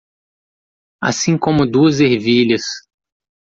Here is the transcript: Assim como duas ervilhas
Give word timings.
Assim 0.99 1.37
como 1.37 1.63
duas 1.69 1.99
ervilhas 1.99 2.63